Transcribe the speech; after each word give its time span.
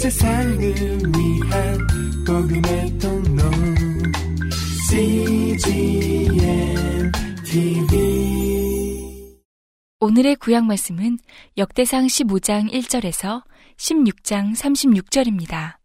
세상을 0.00 0.58
위한 0.58 1.78
복음의 2.26 2.98
통로 2.98 3.42
CGM 4.88 6.32
TV 7.44 9.36
오늘의 10.00 10.36
구약 10.36 10.64
말씀은 10.64 11.18
역대상 11.58 12.06
15장 12.06 12.72
1절에서 12.72 13.42
16장 13.76 14.56
36절입니다. 14.56 15.76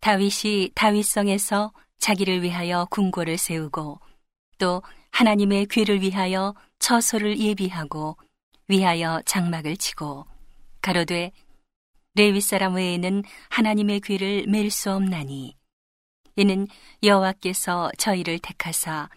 다윗이 0.00 0.72
다윗성에서 0.74 1.72
자기를 1.96 2.42
위하여 2.42 2.86
궁궐을 2.90 3.38
세우고 3.38 3.98
또 4.58 4.82
하나님의 5.10 5.68
귀를 5.70 6.02
위하여 6.02 6.54
처소를 6.80 7.38
예비하고 7.38 8.18
위하여 8.68 9.22
장막을 9.24 9.78
치고 9.78 10.26
가로되 10.82 11.32
레위 12.14 12.40
사람 12.40 12.74
외에는 12.74 13.24
하나님의 13.50 14.00
귀를 14.00 14.44
맬 14.46 14.70
수 14.70 14.92
없나니. 14.92 15.56
이는 16.36 16.66
여호와께서 17.02 17.90
저희를 17.98 18.38
택하사 18.40 19.08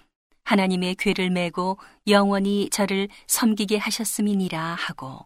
하나님의 0.43 0.95
귀를 0.95 1.29
메고 1.29 1.77
영원히 2.07 2.69
저를 2.69 3.09
섬기게 3.27 3.77
하셨음이니라 3.77 4.75
하고 4.75 5.25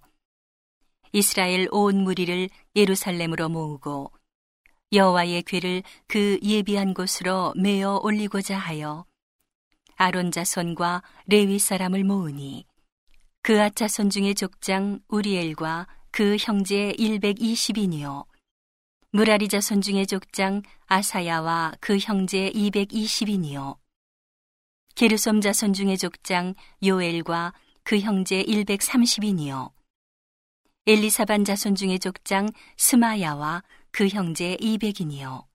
이스라엘 1.11 1.67
온 1.71 2.03
무리를 2.03 2.49
예루살렘으로 2.75 3.49
모으고 3.49 4.11
여호와의 4.93 5.43
귀를 5.43 5.83
그 6.07 6.39
예비한 6.41 6.93
곳으로 6.93 7.53
메어 7.57 7.99
올리고자 8.01 8.57
하여 8.57 9.05
아론 9.97 10.31
자손과 10.31 11.03
레위 11.27 11.59
사람을 11.59 12.03
모으니 12.05 12.65
그 13.41 13.61
아차손 13.61 14.09
중의 14.09 14.35
족장 14.35 14.99
우리엘과 15.09 15.87
그 16.11 16.35
형제 16.37 16.93
120인이요. 16.97 18.25
무라리 19.11 19.47
자손 19.47 19.81
중의 19.81 20.07
족장 20.07 20.61
아사야와 20.87 21.75
그 21.79 21.97
형제 21.97 22.49
220인이요. 22.51 23.77
게르솜 24.95 25.39
자손 25.39 25.71
중의 25.71 25.97
족장 25.97 26.53
요엘과 26.83 27.53
그 27.83 27.99
형제 27.99 28.43
130인이요. 28.43 29.71
엘리사반 30.85 31.45
자손 31.45 31.75
중의 31.75 31.99
족장 31.99 32.49
스마야와 32.75 33.63
그 33.91 34.09
형제 34.09 34.57
200인이요. 34.57 35.45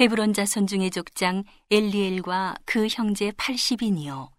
헤브론 0.00 0.32
자손 0.32 0.66
중의 0.66 0.90
족장 0.90 1.44
엘리엘과 1.70 2.56
그 2.64 2.88
형제 2.90 3.30
80인이요 3.32 4.33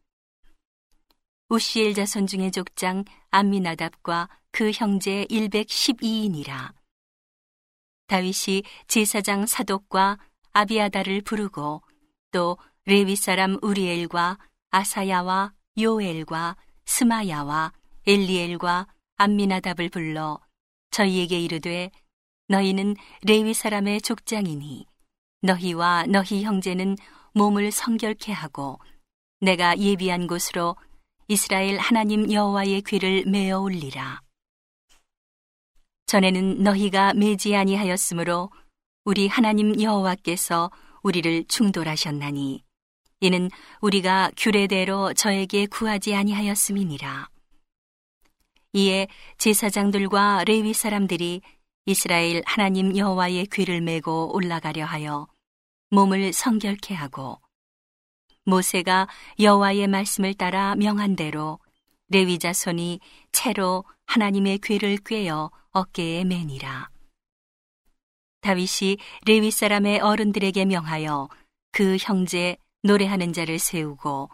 우시엘 1.48 1.94
자손 1.94 2.26
중의 2.26 2.52
족장 2.52 3.06
암미나답과 3.30 4.30
그 4.52 4.72
형제 4.72 5.28
112인이라. 5.30 6.74
다윗이 8.08 8.64
제사장 8.88 9.46
사독과 9.46 10.18
아비아다를 10.54 11.22
부르고 11.22 11.84
또 12.32 12.58
레위 12.86 13.16
사람 13.16 13.60
우리엘과 13.62 14.40
아사야와 14.72 15.54
요엘과 15.78 16.56
스마야와 16.86 17.74
엘리엘과 18.08 18.88
암미나답을 19.18 19.90
불러 19.90 20.40
저희에게 20.90 21.40
이르되 21.40 21.92
너희는 22.48 22.96
레위 23.22 23.54
사람의 23.54 24.02
족장이니 24.02 24.88
너희와 25.42 26.06
너희 26.08 26.44
형제는 26.44 26.98
몸을 27.34 27.72
성결케 27.72 28.32
하고 28.32 28.80
내가 29.42 29.78
예비한 29.78 30.26
곳으로 30.26 30.76
이스라엘 31.28 31.80
하나님 31.80 32.32
여호와의 32.32 32.84
귀를 32.84 33.24
메어 33.26 33.60
올리라. 33.60 34.22
전에는 36.06 36.62
너희가 36.62 37.16
매지 37.16 37.56
아니하였으므로 37.56 38.52
우리 39.06 39.28
하나님 39.28 39.82
여호와께서 39.82 40.70
우리를 41.02 41.46
충돌하셨나니 41.48 42.64
이는 43.22 43.50
우리가 43.82 44.30
규례대로 44.38 45.14
저에게 45.14 45.66
구하지 45.66 46.14
아니하였음이니라. 46.14 47.30
이에 48.74 49.08
제사장들과 49.40 50.44
레위 50.44 50.74
사람들이 50.74 51.42
이스라엘 51.88 52.44
하나님 52.46 52.96
여호와의 52.96 53.48
귀를 53.48 53.82
메고 53.82 54.32
올라가려 54.36 54.86
하여 54.86 55.28
몸을 55.90 56.34
성결케 56.34 56.94
하고 56.94 57.40
모세가 58.46 59.08
여호와의 59.40 59.88
말씀을 59.88 60.34
따라 60.34 60.76
명한 60.76 61.16
대로 61.16 61.60
레위 62.08 62.40
자손이 62.40 63.00
채로 63.32 63.84
하나님의 64.06 64.60
귀를 64.60 64.98
꿰어 64.98 65.52
어깨에 65.72 66.24
매니라. 66.24 66.90
다윗이 68.42 68.98
레위 69.26 69.50
사람의 69.50 70.02
어른들에게 70.02 70.66
명하여 70.66 71.28
그 71.72 71.98
형제 72.00 72.58
노래하는 72.84 73.34
자를 73.34 73.58
세우고 73.58 74.30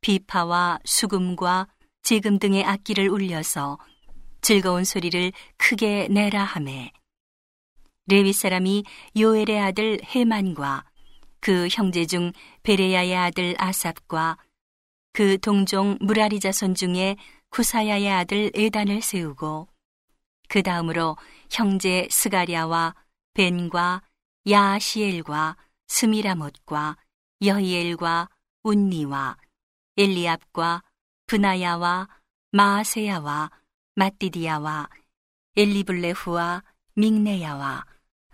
비파와 0.00 0.78
수금과 0.84 1.66
지금 2.02 2.38
등의 2.38 2.64
악기를 2.64 3.08
울려서 3.08 3.78
즐거운 4.40 4.84
소리를 4.84 5.32
크게 5.56 6.06
내라 6.08 6.44
하매 6.44 6.92
레위 8.06 8.32
사람이 8.32 8.84
요엘의 9.18 9.60
아들 9.60 10.00
헤만과 10.04 10.84
그 11.40 11.68
형제 11.70 12.06
중 12.06 12.32
베레야의 12.62 13.16
아들 13.16 13.54
아삽과 13.58 14.38
그 15.12 15.38
동종 15.38 15.98
무라리 16.00 16.40
자손 16.40 16.74
중에 16.74 17.16
구사야의 17.50 18.10
아들 18.10 18.50
에단을 18.54 19.02
세우고 19.02 19.68
그 20.48 20.62
다음으로 20.62 21.16
형제 21.50 22.08
스가랴와 22.10 22.94
벤과 23.34 24.02
야시엘과 24.48 25.56
스미라못과 25.88 26.96
여히엘과 27.44 28.28
운니와 28.62 29.36
엘리압과 29.96 30.82
브나야와 31.26 32.08
마아세야와 32.52 33.50
마띠디야와 33.94 34.88
엘리블레후와 35.56 36.62
믹네야와 36.94 37.84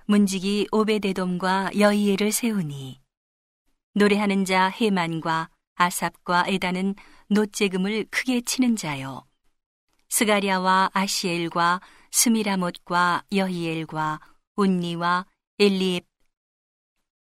문지기 0.07 0.69
오베데돔과 0.71 1.79
여이엘을 1.79 2.31
세우니 2.31 3.01
노래하는 3.95 4.45
자 4.45 4.69
헤만과 4.69 5.49
아삽과 5.77 6.45
에다는 6.47 6.95
노재금을 7.29 8.07
크게 8.11 8.43
치는 8.43 8.77
자요. 8.77 9.25
스가랴와 10.11 10.91
아시엘과 10.93 11.81
스미라못과 12.11 13.25
여히엘과 13.33 14.21
운니와 14.57 15.25
엘리압 15.59 16.05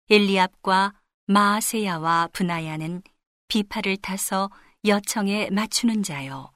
엘리압과 0.10 0.94
마아세야와 1.28 2.30
분하야는 2.34 3.04
비파를 3.50 3.98
타서 3.98 4.50
여청에 4.84 5.52
맞추는 5.52 6.02
자요. 6.02 6.52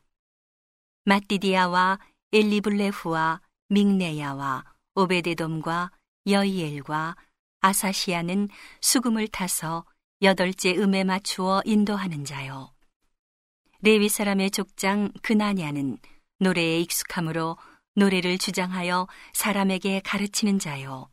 마띠디아와 1.06 2.00
엘리블레후와 2.34 3.40
믹네야와 3.70 4.66
오베데돔과 4.96 5.92
여이엘과 6.28 7.16
아사시아는 7.62 8.50
수금을 8.82 9.28
타서 9.28 9.86
여덟째 10.22 10.76
음에 10.78 11.04
맞추어 11.04 11.62
인도하는 11.66 12.26
자요. 12.26 12.74
레위 13.82 14.10
사람의 14.10 14.52
족장 14.52 15.12
그나냐는 15.22 15.98
노래에 16.40 16.80
익숙함으로 16.82 17.58
노래를 17.96 18.38
주장하여 18.38 19.08
사람에게 19.34 20.02
가르치는 20.04 20.60
자요. 20.60 21.10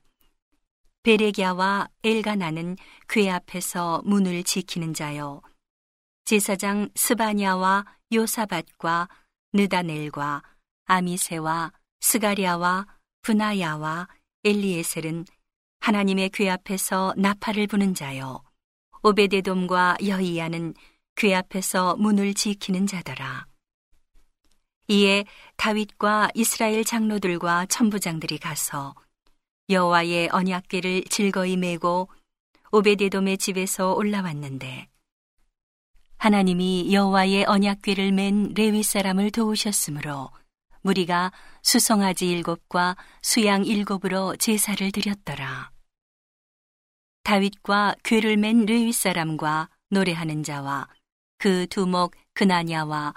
베레기아와 1.02 1.88
엘가나는 2.02 2.76
궤 3.08 3.30
앞에서 3.30 4.02
문을 4.04 4.42
지키는 4.42 4.94
자요. 4.94 5.42
제사장 6.24 6.88
스바냐와 6.94 7.84
요사밭과 8.12 9.08
느다넬과 9.52 10.42
아미세와 10.86 11.72
스가리아와 12.00 12.86
분하야와 13.20 14.08
엘리에셀은 14.44 15.24
하나님의 15.80 16.30
궤 16.30 16.50
앞에서 16.50 17.14
나팔을 17.16 17.66
부는 17.66 17.94
자요. 17.94 18.42
오베데돔과 19.02 19.98
여이야는 20.06 20.74
궤 21.16 21.34
앞에서 21.34 21.96
문을 21.96 22.34
지키는 22.34 22.86
자더라. 22.86 23.46
이에 24.88 25.24
다윗과 25.56 26.30
이스라엘 26.34 26.84
장로들과 26.84 27.66
천부장들이 27.66 28.38
가서 28.38 28.94
여호와의 29.70 30.28
언약궤를 30.30 31.04
즐거이 31.04 31.56
메고 31.56 32.08
오베데돔의 32.70 33.38
집에서 33.38 33.94
올라왔는데 33.94 34.88
하나님이 36.18 36.92
여호와의 36.92 37.44
언약궤를 37.44 38.12
맨 38.12 38.52
레위 38.54 38.82
사람을 38.82 39.30
도우셨으므로 39.30 40.30
무리가 40.84 41.32
수송아지 41.62 42.30
일곱과 42.30 42.96
수양 43.22 43.64
일곱으로 43.64 44.36
제사를 44.36 44.92
드렸더라. 44.92 45.70
다윗과 47.24 47.96
궤를 48.02 48.36
맨 48.36 48.66
레위 48.66 48.92
사람과 48.92 49.70
노래하는 49.88 50.42
자와 50.42 50.86
그 51.38 51.66
두목 51.68 52.12
그나냐와 52.34 53.14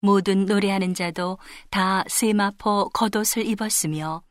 모든 0.00 0.44
노래하는 0.44 0.92
자도 0.92 1.38
다 1.70 2.04
세마포 2.08 2.90
겉옷을 2.90 3.46
입었으며 3.46 4.22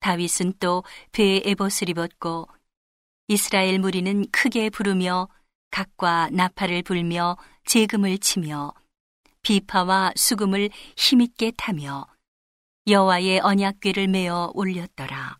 다윗은 0.00 0.54
또 0.60 0.84
배에 1.12 1.42
에봇을 1.44 1.88
입었고 1.88 2.46
이스라엘 3.28 3.78
무리는 3.78 4.26
크게 4.30 4.68
부르며 4.68 5.28
각과 5.70 6.28
나팔을 6.30 6.82
불며 6.82 7.38
재금을 7.64 8.18
치며 8.18 8.74
비파와 9.42 10.12
수금을 10.14 10.70
힘있게 10.96 11.52
타며 11.56 12.06
여호와의 12.86 13.40
언약궤를 13.40 14.08
메어 14.08 14.50
올렸더라. 14.54 15.38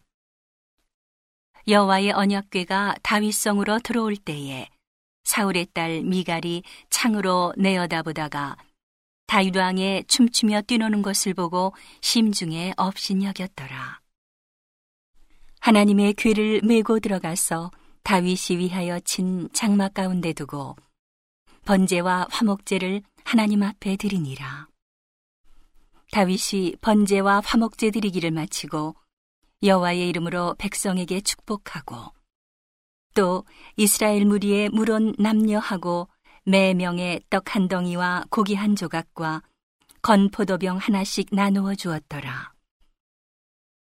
여호와의 1.69 2.11
언약궤가 2.11 2.97
다윗성으로 3.03 3.79
들어올 3.79 4.17
때에 4.17 4.69
사울의 5.25 5.69
딸 5.73 6.03
미갈이 6.03 6.65
창으로 6.91 7.55
내어다보다가 7.57 8.57
다윗 9.27 9.57
왕의 9.57 10.05
춤추며 10.09 10.63
뛰노는 10.63 11.03
것을 11.03 11.33
보고 11.35 11.73
심중에 12.01 12.75
업신여겼더라. 12.77 14.01
하나님의 15.61 16.15
궤를 16.15 16.61
메고 16.65 16.99
들어가서 16.99 17.71
다윗이 18.03 18.59
위하여 18.59 18.99
친 18.99 19.49
장막 19.53 19.95
가운데 19.95 20.33
두고 20.33 20.75
번제와 21.65 22.27
화목제를 22.31 23.03
하나님 23.25 23.63
앞에 23.63 23.97
드리니라. 23.97 24.69
다윗이 26.11 26.77
번제와 26.81 27.41
화목제 27.45 27.91
드리기를 27.91 28.31
마치고 28.31 28.95
여호와의 29.63 30.09
이름으로 30.09 30.55
백성에게 30.59 31.21
축복하고 31.23 32.13
또 33.15 33.45
이스라엘 33.77 34.27
무리의 34.27 34.69
물온 34.71 35.15
남녀하고 35.19 36.09
매 36.45 36.75
명의 36.75 37.21
떡 37.31 37.55
한 37.55 37.69
덩이와 37.69 38.25
고기 38.31 38.55
한 38.55 38.75
조각과 38.75 39.43
건 40.03 40.31
포도병 40.31 40.79
하나씩 40.79 41.29
나누어 41.33 41.75
주었더라. 41.75 42.53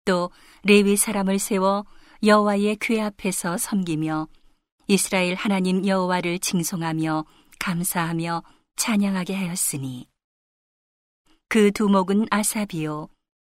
또 0.05 0.29
레위 0.63 0.97
사람을 0.97 1.39
세워 1.39 1.85
여호와의 2.23 2.77
궤 2.81 3.01
앞에서 3.01 3.57
섬기며 3.57 4.27
이스라엘 4.87 5.35
하나님 5.35 5.87
여호와를 5.87 6.39
칭송하며 6.39 7.25
감사하며 7.59 8.43
찬양하게 8.75 9.35
하였으니. 9.35 10.07
그 11.47 11.71
두목은 11.71 12.27
아사비요. 12.31 13.09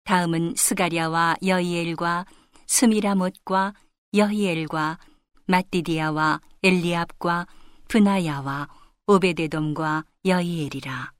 다음은 0.05 0.55
스가랴와 0.57 1.37
여이엘과 1.45 2.27
스미라못과 2.67 3.75
여히엘과 4.15 4.99
마띠디아와 5.47 6.41
엘리압과 6.63 7.47
브나야와 7.89 8.69
오베데돔과 9.07 10.05
여이엘이라. 10.25 11.13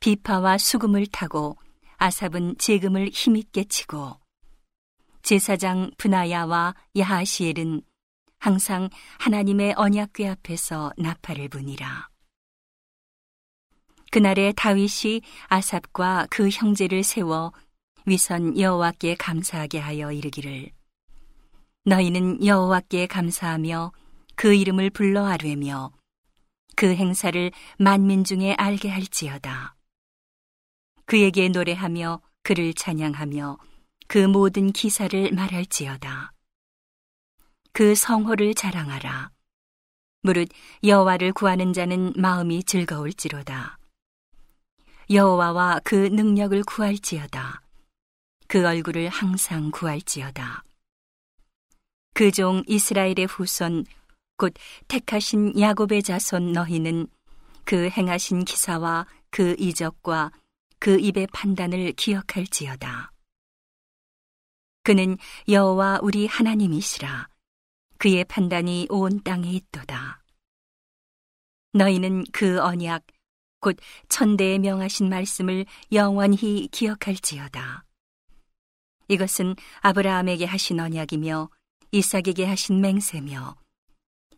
비파와 0.00 0.58
수금을 0.58 1.06
타고 1.06 1.56
아삽은 1.96 2.56
재금을 2.58 3.08
힘있게 3.08 3.64
치고 3.64 4.18
제사장 5.22 5.90
브나야와 5.96 6.74
야하시엘은 6.96 7.82
항상 8.38 8.90
하나님의 9.18 9.74
언약궤 9.76 10.28
앞에서 10.28 10.92
나팔을 10.98 11.48
부니라. 11.48 12.13
그날에 14.14 14.52
다윗이 14.52 15.22
아삽과 15.48 16.28
그 16.30 16.48
형제를 16.48 17.02
세워 17.02 17.52
위선 18.06 18.56
여호와께 18.56 19.16
감사하게 19.16 19.80
하여 19.80 20.12
이르기를 20.12 20.70
너희는 21.84 22.46
여호와께 22.46 23.08
감사하며 23.08 23.90
그 24.36 24.54
이름을 24.54 24.90
불러 24.90 25.26
아뢰며 25.26 25.90
그 26.76 26.94
행사를 26.94 27.50
만민 27.76 28.22
중에 28.22 28.54
알게 28.56 28.88
할지어다. 28.88 29.74
그에게 31.06 31.48
노래하며 31.48 32.20
그를 32.44 32.72
찬양하며 32.72 33.58
그 34.06 34.18
모든 34.18 34.70
기사를 34.70 35.32
말할지어다. 35.32 36.32
그 37.72 37.96
성호를 37.96 38.54
자랑하라. 38.54 39.32
무릇 40.22 40.50
여호와를 40.84 41.32
구하는 41.32 41.72
자는 41.72 42.12
마음이 42.14 42.62
즐거울지로다. 42.62 43.78
여호와와 45.10 45.80
그 45.84 45.94
능력을 45.94 46.62
구할지어다. 46.64 47.62
그 48.48 48.66
얼굴을 48.66 49.08
항상 49.08 49.70
구할지어다. 49.70 50.64
그 52.14 52.30
종 52.30 52.62
이스라엘의 52.66 53.26
후손 53.28 53.84
곧 54.36 54.54
택하신 54.88 55.58
야곱의 55.58 56.02
자손 56.02 56.52
너희는 56.52 57.08
그 57.64 57.88
행하신 57.88 58.44
기사와 58.44 59.06
그 59.30 59.56
이적과 59.58 60.30
그 60.78 60.98
입의 60.98 61.26
판단을 61.32 61.92
기억할지어다. 61.92 63.10
그는 64.84 65.16
여호와 65.48 66.00
우리 66.02 66.26
하나님이시라. 66.26 67.28
그의 67.98 68.24
판단이 68.24 68.86
온 68.90 69.22
땅에 69.22 69.50
있도다. 69.50 70.22
너희는 71.72 72.24
그 72.32 72.60
언약, 72.60 73.02
곧 73.64 73.78
천대에 74.10 74.58
명하신 74.58 75.08
말씀을 75.08 75.64
영원히 75.90 76.68
기억할지어다. 76.70 77.86
이것은 79.08 79.56
아브라함에게 79.80 80.44
하신 80.44 80.80
언약이며 80.80 81.48
이삭에게 81.90 82.44
하신 82.44 82.82
맹세며 82.82 83.56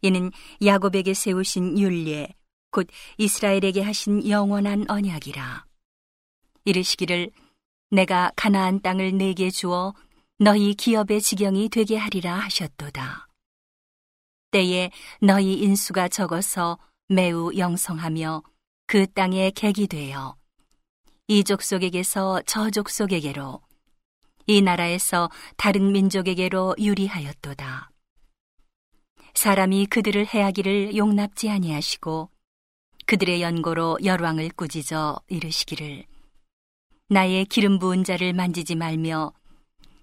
이는 0.03 0.31
야곱에게 0.65 1.13
세우신 1.13 1.77
율례 1.77 2.29
곧 2.71 2.87
이스라엘에게 3.19 3.83
하신 3.83 4.29
영원한 4.29 4.89
언약이라 4.89 5.65
이르시기를 6.65 7.33
내가 7.91 8.31
가나안 8.37 8.81
땅을 8.81 9.19
내게 9.19 9.51
주어 9.51 9.93
너희 10.39 10.75
기업의 10.75 11.21
지경이 11.21 11.69
되게 11.71 11.97
하리라 11.97 12.37
하셨도다 12.37 13.27
때에 14.53 14.93
너희 15.21 15.55
인수가 15.55 16.07
적어서 16.07 16.79
매우 17.09 17.53
영성하며 17.57 18.43
그 18.89 19.07
땅에 19.13 19.51
객이 19.51 19.89
되어 19.89 20.37
이 21.27 21.43
족속에게서 21.43 22.43
저 22.47 22.71
족속에게로 22.71 23.61
이 24.47 24.63
나라에서 24.63 25.29
다른 25.57 25.91
민족에게로 25.91 26.77
유리하였도다. 26.79 27.91
사람이 29.35 29.87
그들을 29.87 30.25
해하기를 30.33 30.97
용납지 30.97 31.51
아니하시고 31.51 32.31
그들의 33.07 33.43
연고로 33.43 33.99
열왕을 34.05 34.51
꾸짖어 34.51 35.21
이르시기를 35.27 36.05
나의 37.09 37.45
기름 37.47 37.81
부은 37.81 38.05
자를 38.05 38.33
만지지 38.33 38.77
말며 38.77 39.33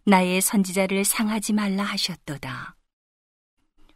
나의 0.06 0.42
선지자를 0.42 1.06
상하지 1.06 1.54
말라 1.54 1.84
하셨도다. 1.84 2.76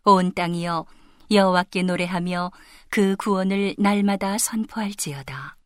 온 0.06 0.34
땅이여 0.34 0.86
여호와께 1.30 1.84
노래하며 1.84 2.52
그 2.90 3.16
구원을 3.18 3.76
날마다 3.78 4.38
선포할지어다. 4.38 5.58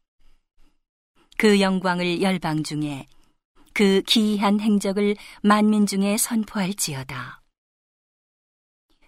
그 1.38 1.60
영광을 1.62 2.22
열방 2.22 2.64
중에 2.64 3.08
그 3.74 4.02
기이한 4.02 4.60
행적을 4.60 5.16
만민 5.42 5.86
중에 5.86 6.18
선포할지어다. 6.18 7.42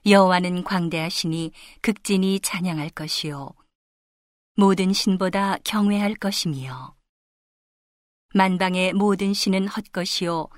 여호와는 0.06 0.64
광대하시니 0.64 1.52
극진히 1.82 2.40
찬양할 2.40 2.90
것이요 2.90 3.52
모든 4.56 4.94
신보다 4.94 5.58
경외할 5.64 6.16
것이며 6.16 6.96
만방의 8.36 8.94
모든 8.94 9.34
신은 9.34 9.68
헛것이요 9.68 10.50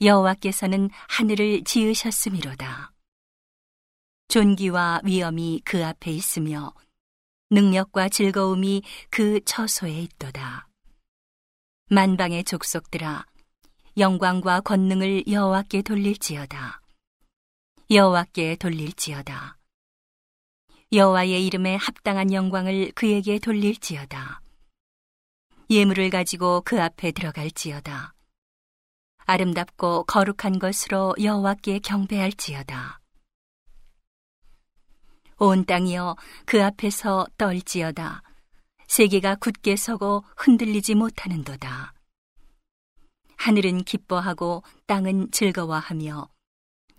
여호와께서는 0.00 0.90
하늘을 1.08 1.62
지으셨음이로다. 1.64 2.89
존귀와 4.30 5.00
위엄이 5.02 5.60
그 5.64 5.84
앞에 5.84 6.12
있으며 6.12 6.72
능력과 7.50 8.08
즐거움이 8.08 8.82
그 9.10 9.40
처소에 9.44 10.02
있도다. 10.02 10.68
만방의 11.88 12.44
족속들아 12.44 13.26
영광과 13.98 14.60
권능을 14.60 15.26
여호와께 15.26 15.82
돌릴지어다. 15.82 16.80
여호와께 17.90 18.54
돌릴지어다. 18.54 19.58
여호와의 20.92 21.44
이름에 21.44 21.74
합당한 21.74 22.32
영광을 22.32 22.92
그에게 22.94 23.40
돌릴지어다. 23.40 24.42
예물을 25.70 26.08
가지고 26.10 26.62
그 26.64 26.80
앞에 26.80 27.10
들어갈지어다. 27.10 28.14
아름답고 29.26 30.04
거룩한 30.04 30.60
것으로 30.60 31.16
여호와께 31.20 31.80
경배할지어다. 31.80 32.99
온 35.42 35.64
땅이여 35.64 36.16
그 36.44 36.62
앞에서 36.62 37.26
떨지어다. 37.38 38.22
세계가 38.86 39.36
굳게 39.36 39.76
서고 39.76 40.22
흔들리지 40.36 40.94
못하는도다. 40.94 41.94
하늘은 43.38 43.84
기뻐하고 43.84 44.62
땅은 44.86 45.30
즐거워하며 45.30 46.28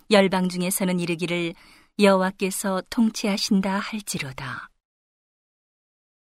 열방 0.09 0.49
중에서는 0.49 0.99
이르기를 0.99 1.53
여호와께서 1.99 2.81
통치하신다 2.89 3.77
할지로다. 3.77 4.69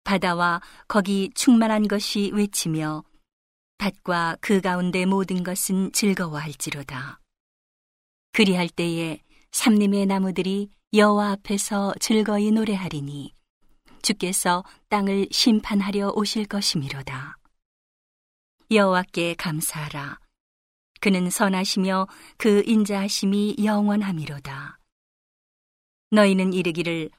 바다와 0.03 0.59
거기 0.87 1.29
충만한 1.35 1.87
것이 1.87 2.31
외치며 2.33 3.03
밭과 3.77 4.37
그 4.41 4.59
가운데 4.59 5.05
모든 5.05 5.43
것은 5.43 5.91
즐거워할지로다. 5.91 7.19
그리할 8.31 8.69
때에 8.69 9.21
삼림의 9.51 10.07
나무들이 10.07 10.71
여호와 10.93 11.31
앞에서 11.31 11.93
즐거이 12.01 12.51
노래하리니 12.51 13.33
주께서 14.01 14.65
땅을 14.89 15.29
심판하려 15.31 16.11
오실 16.15 16.45
것이미로다. 16.45 17.37
여호와께 18.69 19.35
감사하라. 19.35 20.19
그는 20.99 21.29
선하시며 21.29 22.07
그 22.37 22.61
인자하심이 22.65 23.55
영원함이로다. 23.63 24.79
너희는 26.09 26.51
이르기를 26.51 27.09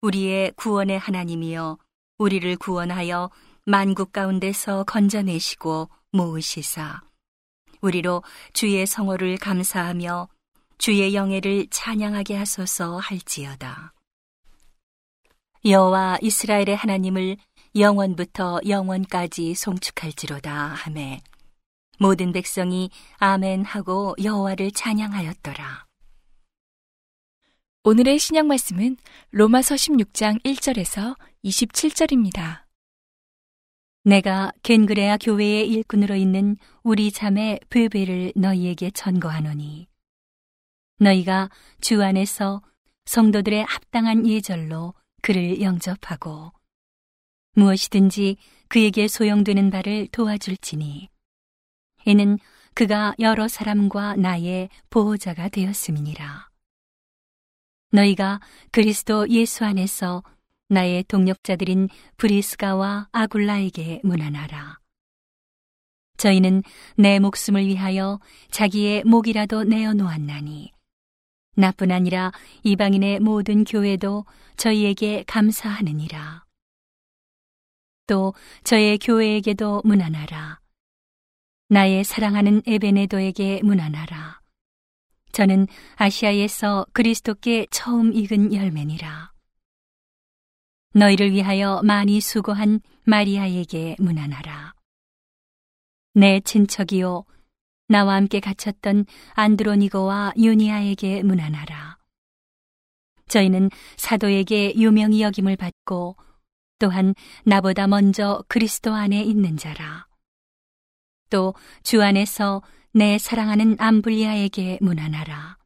우리의 0.00 0.52
구원의 0.52 0.98
하나님이여 0.98 1.76
우리를 2.16 2.56
구원하여 2.56 3.30
만국 3.66 4.12
가운데서 4.12 4.84
건져내시고 4.84 5.90
모으시사 6.12 7.02
우리로 7.82 8.22
주의 8.54 8.86
성호를 8.86 9.36
감사하며 9.36 10.26
주의 10.80 11.14
영예를 11.14 11.66
찬양하게 11.70 12.36
하소서 12.36 12.96
할지어다. 12.96 13.92
여호와 15.66 16.16
이스라엘의 16.22 16.74
하나님을 16.74 17.36
영원부터 17.76 18.60
영원까지 18.66 19.54
송축할지로다 19.56 20.50
하매 20.50 21.20
모든 21.98 22.32
백성이 22.32 22.88
아멘 23.18 23.66
하고 23.66 24.16
여호와를 24.22 24.70
찬양하였더라. 24.70 25.84
오늘의 27.84 28.18
신약 28.18 28.46
말씀은 28.46 28.96
로마서 29.32 29.74
16장 29.74 30.42
1절에서 30.44 31.14
27절입니다. 31.44 32.62
내가 34.04 34.50
겐그레아 34.62 35.18
교회의 35.18 35.68
일꾼으로 35.68 36.14
있는 36.16 36.56
우리 36.82 37.12
자매 37.12 37.58
베베를 37.68 38.32
너희에게 38.34 38.90
전거하노니 38.92 39.89
너희가 41.00 41.48
주 41.80 42.02
안에서 42.02 42.62
성도들의 43.06 43.64
합당한 43.64 44.26
예절로 44.26 44.94
그를 45.22 45.60
영접하고 45.60 46.52
무엇이든지 47.54 48.36
그에게 48.68 49.08
소용되는 49.08 49.70
바를 49.70 50.06
도와줄지니 50.08 51.08
이는 52.06 52.38
그가 52.74 53.14
여러 53.18 53.48
사람과 53.48 54.16
나의 54.16 54.68
보호자가 54.90 55.48
되었음이니라. 55.48 56.48
너희가 57.92 58.40
그리스도 58.70 59.28
예수 59.28 59.64
안에서 59.64 60.22
나의 60.68 61.02
동력자들인 61.04 61.88
브리스가와 62.16 63.08
아굴라에게 63.10 64.00
문안하라. 64.04 64.78
저희는 66.16 66.62
내 66.96 67.18
목숨을 67.18 67.66
위하여 67.66 68.20
자기의 68.50 69.02
목이라도 69.04 69.64
내어 69.64 69.94
놓았나니 69.94 70.70
나뿐 71.56 71.90
아니라 71.90 72.32
이방인의 72.62 73.20
모든 73.20 73.64
교회도 73.64 74.24
저희에게 74.56 75.24
감사하느니라. 75.26 76.44
또 78.06 78.34
저의 78.64 78.98
교회에게도 78.98 79.82
문안하라. 79.84 80.60
나의 81.68 82.04
사랑하는 82.04 82.62
에베네도에게 82.66 83.60
문안하라. 83.62 84.40
저는 85.32 85.68
아시아에서 85.94 86.86
그리스도께 86.92 87.66
처음 87.70 88.12
익은 88.12 88.52
열매니라. 88.52 89.32
너희를 90.94 91.30
위하여 91.30 91.80
많이 91.84 92.20
수고한 92.20 92.80
마리아에게 93.04 93.96
문안하라. 94.00 94.74
내 96.14 96.40
친척이요 96.40 97.24
나와 97.90 98.14
함께 98.14 98.38
갇혔던 98.38 99.04
안드로니고와 99.34 100.34
유니아에게 100.36 101.24
문안하라. 101.24 101.98
저희는 103.26 103.70
사도에게 103.96 104.74
유명히 104.76 105.22
여김을 105.22 105.56
받고 105.56 106.16
또한 106.78 107.14
나보다 107.44 107.88
먼저 107.88 108.44
그리스도 108.48 108.94
안에 108.94 109.22
있는 109.22 109.56
자라. 109.56 110.06
또 111.30 111.54
주 111.82 112.02
안에서 112.02 112.62
내 112.92 113.18
사랑하는 113.18 113.76
암블리아에게 113.78 114.78
문안하라. 114.80 115.58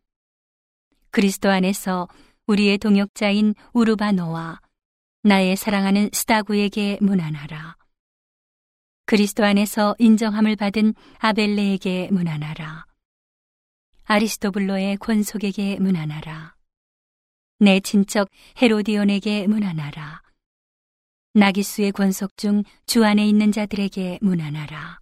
그리스도 1.10 1.50
안에서 1.50 2.08
우리의 2.46 2.78
동역자인 2.78 3.54
우르바노와 3.72 4.60
나의 5.22 5.56
사랑하는 5.56 6.10
스타구에게 6.12 6.98
문안하라. 7.00 7.76
그리스도 9.06 9.44
안에서 9.44 9.94
인정함을 9.98 10.56
받은 10.56 10.94
아벨레에게 11.18 12.08
문안하라. 12.10 12.86
아리스토블로의 14.04 14.96
권속에게 14.96 15.78
문안하라. 15.78 16.54
내 17.58 17.80
친척 17.80 18.28
헤로디온에게 18.60 19.46
문안하라. 19.46 20.22
나기수의 21.34 21.92
권속 21.92 22.36
중 22.36 22.62
주 22.86 23.04
안에 23.04 23.26
있는 23.26 23.52
자들에게 23.52 24.20
문안하라. 24.22 25.00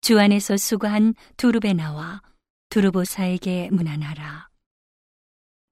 주 0.00 0.18
안에서 0.18 0.56
수고한 0.56 1.14
두르베나와 1.36 2.22
두르보사에게 2.70 3.70
문안하라. 3.70 4.48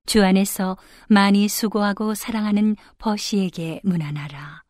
주 0.07 0.23
안에서 0.23 0.77
많이 1.09 1.49
수고하고 1.49 2.15
사랑하는 2.15 2.77
버시에게 2.99 3.81
문안하라. 3.85 4.64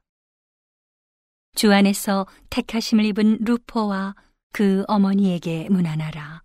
주 1.54 1.72
안에서 1.72 2.26
택하심을 2.50 3.04
입은 3.06 3.38
루포와 3.40 4.14
그 4.52 4.84
어머니에게 4.88 5.68
문안하라. 5.70 6.42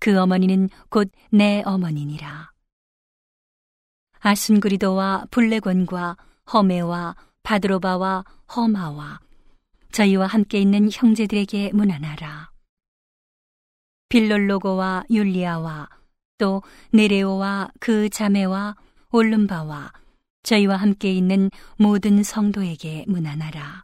그 0.00 0.18
어머니는 0.18 0.68
곧 0.90 1.10
내 1.30 1.62
어머니니라. 1.64 2.50
아순그리도와 4.20 5.26
블레곤과 5.30 6.16
허메와 6.52 7.16
바드로바와 7.42 8.24
허마와 8.56 9.20
저희와 9.92 10.26
함께 10.26 10.60
있는 10.60 10.90
형제들에게 10.92 11.72
문안하라. 11.72 12.50
빌롤로고와 14.08 15.04
율리아와 15.10 15.88
또 16.38 16.62
네레오와 16.92 17.70
그 17.80 18.08
자매와 18.08 18.76
올름바와 19.10 19.92
저희와 20.42 20.76
함께 20.76 21.12
있는 21.12 21.50
모든 21.78 22.22
성도에게 22.22 23.04
문안하라. 23.08 23.83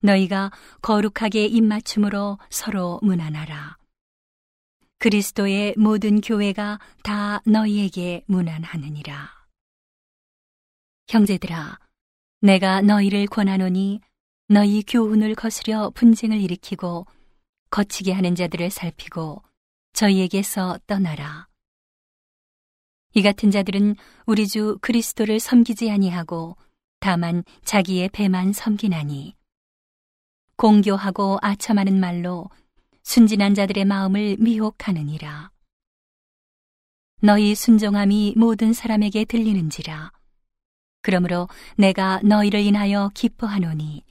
너희가 0.00 0.50
거룩하게 0.82 1.46
입맞춤으로 1.46 2.38
서로 2.50 3.00
문안하라. 3.02 3.76
그리스도의 4.98 5.74
모든 5.76 6.20
교회가 6.20 6.80
다 7.02 7.40
너희에게 7.46 8.24
문안하느니라. 8.26 9.30
형제들아, 11.08 11.78
내가 12.40 12.82
너희를 12.82 13.26
권하노니 13.26 14.00
너희 14.48 14.82
교훈을 14.82 15.34
거스려 15.34 15.90
분쟁을 15.90 16.40
일으키고 16.40 17.06
거치게 17.70 18.12
하는 18.12 18.34
자들을 18.34 18.70
살피고 18.70 19.42
저희에게서 19.92 20.78
떠나라. 20.86 21.48
이 23.14 23.22
같은 23.22 23.50
자들은 23.50 23.96
우리 24.26 24.46
주 24.46 24.78
그리스도를 24.80 25.40
섬기지 25.40 25.90
아니하고 25.90 26.56
다만 27.00 27.44
자기의 27.64 28.10
배만 28.10 28.52
섬기나니 28.52 29.37
공교하고 30.58 31.38
아첨하는 31.40 32.00
말로 32.00 32.50
순진한 33.04 33.54
자들의 33.54 33.84
마음을 33.84 34.36
미혹하느니라. 34.40 35.52
너희 37.22 37.54
순종함이 37.54 38.34
모든 38.36 38.72
사람에게 38.72 39.24
들리는지라. 39.24 40.10
그러므로 41.00 41.48
내가 41.76 42.20
너희를 42.24 42.60
인하여 42.60 43.08
기뻐하노니 43.14 44.04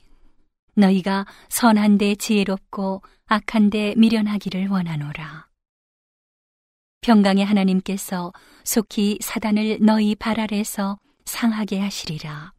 너희가 0.74 1.26
선한데 1.50 2.14
지혜롭고 2.14 3.02
악한데 3.26 3.94
미련하기를 3.98 4.68
원하노라. 4.68 5.48
평강의 7.02 7.44
하나님께서 7.44 8.32
속히 8.64 9.18
사단을 9.20 9.78
너희 9.82 10.14
발 10.14 10.40
아래서 10.40 10.98
상하게 11.26 11.80
하시리라. 11.80 12.54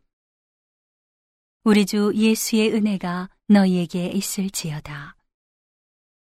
우리 1.64 1.88
주 1.88 2.12
예수의 2.16 2.72
은혜가 2.74 3.30
너희에게 3.50 4.10
있을지어다. 4.10 5.16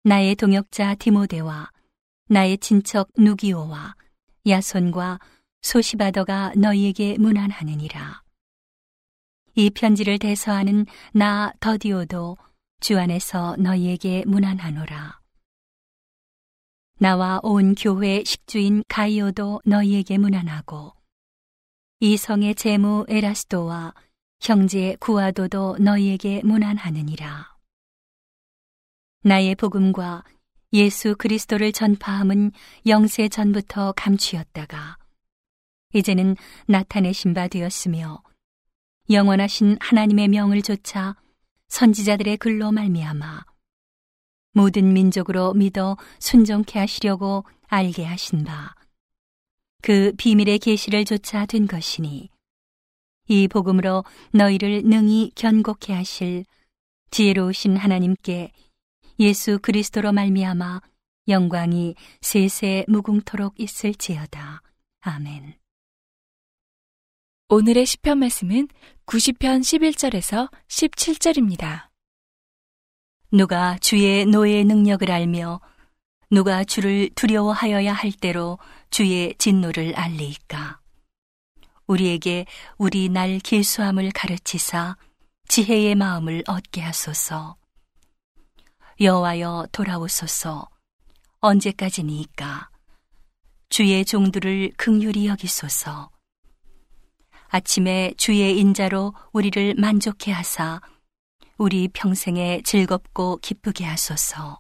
나의 0.03 0.35
동역자 0.35 0.95
디모데와 0.95 1.71
나의 2.29 2.59
친척 2.59 3.09
누기오와 3.17 3.95
야손과 4.47 5.19
소시바더가 5.63 6.53
너희에게 6.55 7.17
문안하느니라. 7.17 8.21
이 9.55 9.71
편지를 9.71 10.19
대서하는 10.19 10.85
나 11.11 11.51
더디오도 11.59 12.37
주 12.81 12.99
안에서 12.99 13.55
너희에게 13.57 14.23
문안하노라. 14.27 15.19
나와 16.99 17.39
온 17.41 17.73
교회 17.73 18.23
식주인 18.23 18.83
가이오도 18.87 19.61
너희에게 19.65 20.19
문안하고 20.19 20.93
이 21.99 22.15
성의 22.15 22.53
제무 22.53 23.05
에라스도와 23.07 23.95
형제 24.39 24.95
구하도도 24.99 25.77
너희에게 25.79 26.41
무난하느니라. 26.43 27.55
나의 29.23 29.55
복음과 29.55 30.23
예수 30.73 31.15
그리스도를 31.15 31.71
전파함은 31.71 32.51
영세 32.85 33.29
전부터 33.29 33.93
감추었다가 33.93 34.97
이제는 35.93 36.35
나타내신 36.67 37.33
바 37.33 37.47
되었으며 37.47 38.21
영원하신 39.09 39.77
하나님의 39.79 40.27
명을 40.27 40.61
조차 40.61 41.15
선지자들의 41.69 42.37
글로 42.37 42.71
말미암아 42.71 43.45
모든 44.53 44.93
민족으로 44.93 45.53
믿어 45.53 45.97
순종케 46.19 46.79
하시려고 46.79 47.45
알게 47.67 48.05
하신 48.05 48.43
바 48.43 48.77
그 49.81 50.11
비밀의 50.17 50.59
계시를 50.59 51.05
조차 51.05 51.45
된 51.45 51.67
것이니 51.67 52.29
이 53.27 53.47
복음으로 53.47 54.03
너희를 54.31 54.83
능히 54.83 55.31
견고케 55.35 55.93
하실 55.93 56.45
지혜로우신 57.11 57.77
하나님께 57.77 58.51
예수 59.19 59.59
그리스도로 59.59 60.11
말미암아 60.11 60.81
영광이 61.27 61.95
세세 62.21 62.85
무궁토록 62.87 63.59
있을지어다. 63.59 64.61
아멘. 65.01 65.55
오늘의 67.49 67.85
시편 67.85 68.19
말씀은 68.19 68.67
90편 69.05 69.61
11절에서 69.61 70.49
17절입니다. 70.67 71.87
누가 73.31 73.77
주의 73.79 74.25
노예의 74.25 74.65
능력을 74.65 75.09
알며 75.09 75.61
누가 76.29 76.63
주를 76.63 77.09
두려워하여야 77.15 77.93
할 77.93 78.11
때로 78.11 78.59
주의 78.89 79.33
진노를 79.37 79.95
알리이까. 79.95 80.79
우리에게 81.87 82.45
우리 82.77 83.09
날 83.09 83.39
길수함을 83.39 84.11
가르치사 84.11 84.97
지혜의 85.47 85.95
마음을 85.95 86.43
얻게 86.47 86.81
하소서. 86.81 87.55
여호와여 88.99 89.67
돌아오소서. 89.71 90.67
언제까지니까? 91.39 92.69
주의 93.69 94.03
종들을 94.03 94.73
극률히 94.75 95.27
여기소서. 95.27 96.09
아침에 97.49 98.13
주의 98.17 98.59
인자로 98.59 99.13
우리를 99.31 99.75
만족해 99.75 100.31
하사 100.31 100.81
우리 101.57 101.87
평생에 101.87 102.61
즐겁고 102.63 103.37
기쁘게 103.37 103.85
하소서. 103.85 104.59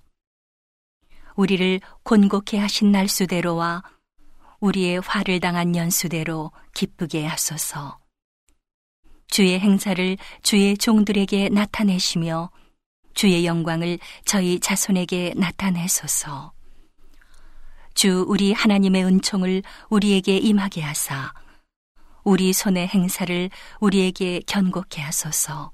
우리를 1.35 1.81
곤곡해 2.03 2.57
하신 2.57 2.91
날수대로와 2.91 3.83
우리의 4.59 5.01
화를 5.01 5.39
당한 5.39 5.75
연수대로 5.75 6.51
기쁘게 6.73 7.25
하소서. 7.25 7.99
주의 9.27 9.59
행사를 9.59 10.17
주의 10.41 10.77
종들에게 10.77 11.49
나타내시며 11.49 12.49
주의 13.13 13.45
영광을 13.45 13.99
저희 14.25 14.59
자손에게 14.59 15.33
나타내소서. 15.35 16.53
주 17.93 18.25
우리 18.27 18.53
하나님의 18.53 19.05
은총을 19.05 19.63
우리에게 19.89 20.37
임하게 20.37 20.81
하사 20.81 21.33
우리 22.23 22.53
손의 22.53 22.87
행사를 22.89 23.49
우리에게 23.79 24.41
견고케 24.45 25.01
하소서. 25.01 25.71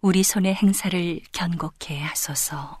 우리 0.00 0.22
손의 0.22 0.54
행사를 0.54 1.20
견고케 1.32 1.98
하소서. 1.98 2.80